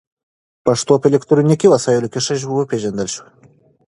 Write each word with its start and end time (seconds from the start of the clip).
پښتو 0.65 0.93
به 0.95 0.99
په 1.01 1.07
الکترونیکي 1.11 1.67
وسایلو 1.73 2.11
کې 2.11 2.19
ښه 2.25 2.35
وپېژندل 2.53 3.07
شي. 3.15 3.23